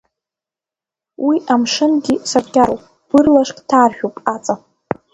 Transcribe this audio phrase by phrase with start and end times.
[1.25, 4.55] Уи амшынгьы саркьароуп, бырлашк ҭаршәуп аҵа.